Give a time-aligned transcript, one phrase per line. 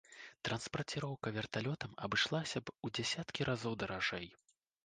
[0.47, 4.27] Транспарціроўка верталётам абышлася б у дзясяткі разоў даражэй.